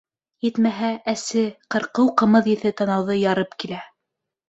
Етмәһә, 0.45 0.89
әсе, 1.13 1.45
ҡырҡыу 1.77 2.11
ҡымыҙ 2.25 2.53
еҫе 2.57 2.75
танауҙы 2.83 3.23
ярып 3.29 3.59
килә. 3.63 3.89